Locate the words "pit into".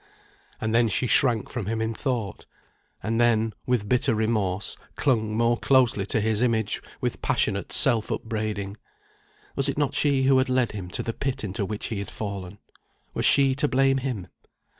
11.13-11.65